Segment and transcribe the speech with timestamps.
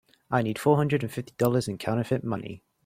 [0.31, 2.63] I need four hundred and fifty dollars in counterfeit money.